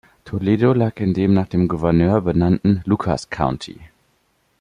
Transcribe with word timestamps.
Toledo 0.25 0.73
lag 0.73 0.97
in 0.97 1.13
dem 1.13 1.35
nach 1.35 1.47
dem 1.47 1.67
Gouverneur 1.67 2.21
benannten 2.21 2.81
Lucas 2.87 3.29
County. 3.29 3.79